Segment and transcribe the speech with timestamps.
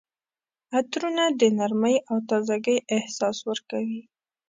[0.77, 4.01] عطرونه د نرمۍ او تازګۍ احساس ورکوي.